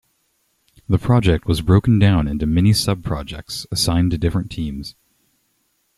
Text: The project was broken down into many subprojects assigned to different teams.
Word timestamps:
The 0.89 0.97
project 0.97 1.45
was 1.45 1.61
broken 1.61 1.99
down 1.99 2.27
into 2.27 2.47
many 2.47 2.71
subprojects 2.71 3.67
assigned 3.71 4.09
to 4.09 4.17
different 4.17 4.49
teams. 4.49 4.95